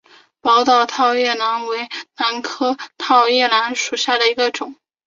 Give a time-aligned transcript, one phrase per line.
[0.41, 4.75] 宝岛套叶兰为兰科套叶兰属下的一个种。